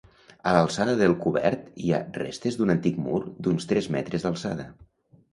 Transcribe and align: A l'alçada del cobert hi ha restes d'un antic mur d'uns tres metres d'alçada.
A 0.51 0.51
l'alçada 0.53 0.93
del 0.99 1.11
cobert 1.25 1.67
hi 1.83 1.91
ha 1.93 1.99
restes 2.15 2.57
d'un 2.61 2.73
antic 2.75 2.97
mur 3.09 3.19
d'uns 3.49 3.67
tres 3.73 3.91
metres 3.97 4.25
d'alçada. 4.29 4.67